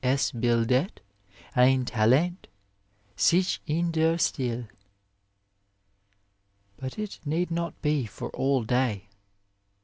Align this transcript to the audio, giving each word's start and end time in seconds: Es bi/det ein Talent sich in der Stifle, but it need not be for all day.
Es 0.03 0.31
bi/det 0.31 0.99
ein 1.53 1.85
Talent 1.85 2.49
sich 3.15 3.61
in 3.67 3.91
der 3.91 4.17
Stifle, 4.17 4.67
but 6.77 6.97
it 6.97 7.19
need 7.23 7.51
not 7.51 7.79
be 7.83 8.07
for 8.07 8.29
all 8.35 8.63
day. 8.65 9.07